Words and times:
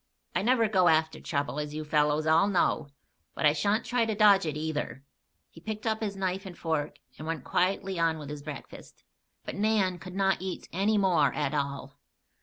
I 0.33 0.41
never 0.41 0.67
go 0.67 0.87
after 0.87 1.19
trouble, 1.21 1.59
as 1.59 1.75
you 1.75 1.85
fellows 1.85 2.25
all 2.25 2.47
know; 2.47 2.87
but 3.35 3.45
I 3.45 3.53
sha'n't 3.53 3.85
try 3.85 4.03
to 4.07 4.15
dodge 4.15 4.47
it, 4.47 4.57
either." 4.57 5.03
He 5.51 5.61
picked 5.61 5.85
up 5.85 6.01
his 6.01 6.15
knife 6.15 6.47
and 6.47 6.57
fork 6.57 6.95
and 7.19 7.27
went 7.27 7.43
quietly 7.43 7.99
on 7.99 8.17
with 8.17 8.31
his 8.31 8.41
breakfast. 8.41 9.03
But 9.45 9.53
Nan 9.57 9.99
could 9.99 10.15
not 10.15 10.41
eat 10.41 10.67
any 10.73 10.97
more 10.97 11.31
at 11.35 11.53
all. 11.53 11.99